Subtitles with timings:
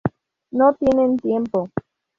[0.49, 1.69] No tienen tiempo.